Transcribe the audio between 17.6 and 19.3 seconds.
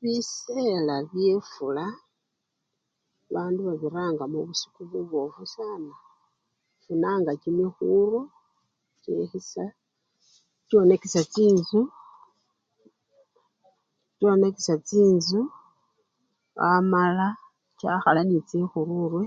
kyakhala ne chikhururwe.